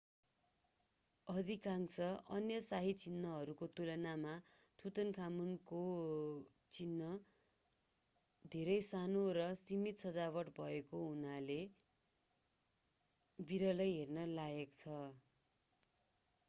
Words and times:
अधिकांश 1.27 1.95
अन्य 2.31 2.55
शाही 2.61 2.93
चिहानहरूको 3.01 3.67
तुलनामा 3.79 4.31
तुतानखामुनको 4.79 5.81
चिहान 6.71 7.19
धेरै 8.45 8.77
सानो 8.85 9.25
र 9.39 9.45
सीमित 9.59 10.03
सजावट 10.03 10.49
भएको 10.55 11.01
हुनाले 11.03 11.59
यो 11.59 13.47
विरलै 13.47 13.89
हेर्न 13.91 14.25
लायक 14.33 14.73
छ 14.75 14.97